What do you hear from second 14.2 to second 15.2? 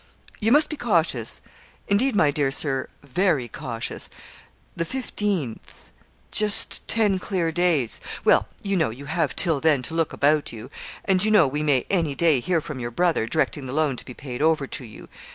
over to you.